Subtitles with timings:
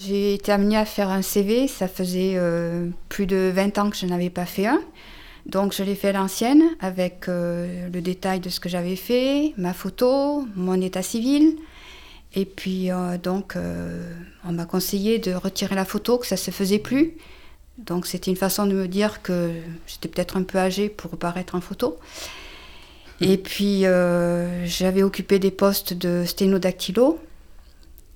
[0.00, 3.96] J'ai été amenée à faire un CV, ça faisait euh, plus de 20 ans que
[3.96, 4.80] je n'avais pas fait un.
[5.46, 9.52] Donc je l'ai fait à l'ancienne avec euh, le détail de ce que j'avais fait,
[9.56, 11.56] ma photo, mon état civil.
[12.34, 13.56] Et puis euh, donc
[14.44, 17.14] on m'a conseillé de retirer la photo, que ça ne se faisait plus.
[17.78, 19.52] Donc c'était une façon de me dire que
[19.86, 21.98] j'étais peut-être un peu âgée pour paraître en photo.
[23.20, 23.82] Et puis
[24.64, 27.20] j'avais occupé des postes de sténodactylo.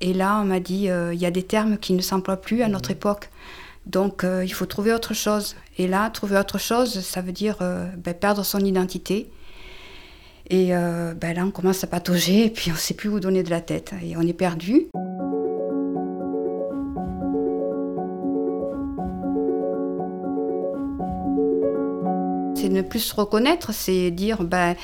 [0.00, 2.68] Et là on m'a dit il y a des termes qui ne s'emploient plus à
[2.68, 3.30] notre époque.
[3.86, 5.56] Donc euh, il faut trouver autre chose.
[5.78, 9.30] Et là, trouver autre chose, ça veut dire euh, ben, perdre son identité.
[10.50, 13.20] Et euh, ben, là, on commence à patauger et puis on ne sait plus où
[13.20, 13.94] donner de la tête.
[14.02, 14.88] Et on est perdu.
[22.54, 24.74] C'est ne plus se reconnaître, c'est dire, ben,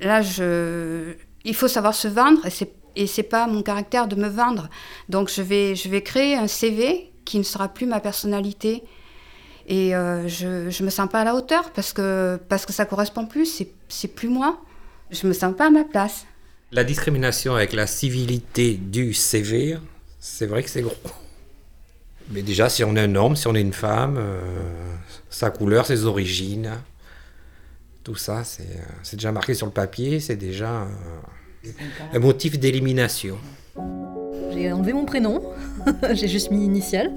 [0.00, 1.14] là, je...
[1.44, 4.68] il faut savoir se vendre et c'est et c'est pas mon caractère de me vendre.
[5.08, 8.82] Donc je vais, je vais créer un CV qui ne sera plus ma personnalité.
[9.66, 12.84] Et euh, je ne me sens pas à la hauteur parce que, parce que ça
[12.84, 14.60] correspond plus, c'est plus moi.
[15.10, 16.26] Je me sens pas à ma place.
[16.72, 19.76] La discrimination avec la civilité du CV,
[20.18, 20.96] c'est vrai que c'est gros.
[22.30, 24.40] Mais déjà, si on est un homme, si on est une femme, euh,
[25.28, 26.72] sa couleur, ses origines,
[28.04, 30.88] tout ça, c'est euh, déjà marqué sur le papier, c'est déjà
[32.12, 33.38] un motif d'élimination.
[34.52, 35.42] J'ai enlevé mon prénom,
[36.12, 37.12] j'ai juste mis initial.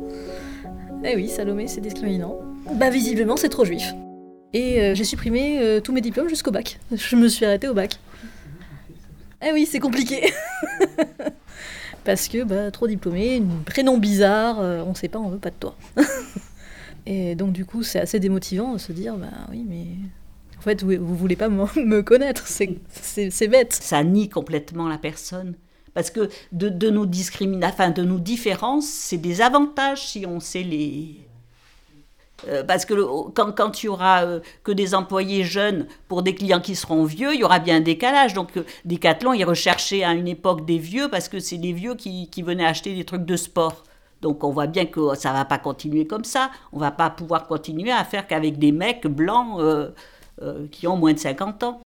[1.04, 2.40] Eh oui, Salomé, c'est discriminant.
[2.74, 3.94] Bah visiblement, c'est trop juif.
[4.54, 6.80] Et euh, j'ai supprimé euh, tous mes diplômes jusqu'au bac.
[6.92, 8.00] Je me suis arrêtée au bac.
[9.46, 10.34] Eh oui, c'est compliqué.
[12.06, 15.56] Parce que bah, trop diplômé, prénom bizarre, euh, on sait pas, on veut pas de
[15.60, 15.76] toi.
[17.06, 19.86] Et donc du coup, c'est assez démotivant de se dire, bah oui, mais
[20.58, 23.74] en fait, vous, vous voulez pas me connaître, c'est bête.
[23.74, 25.56] Ça nie complètement la personne.
[25.94, 27.06] Parce que de, de nos
[27.64, 31.26] enfin de nos différences, c'est des avantages si on sait les,
[32.48, 32.94] euh, parce que
[33.32, 37.06] quand, quand il y aura euh, que des employés jeunes pour des clients qui seront
[37.06, 38.34] vieux, il y aura bien un décalage.
[38.34, 41.96] Donc euh, Decathlon, il recherchait à une époque des vieux parce que c'est des vieux
[41.96, 43.84] qui, qui, venaient acheter des trucs de sport.
[44.22, 46.52] Donc on voit bien que ça va pas continuer comme ça.
[46.74, 49.60] On va pas pouvoir continuer à faire qu'avec des mecs blancs
[50.72, 51.82] qui ont moins de 50 ans.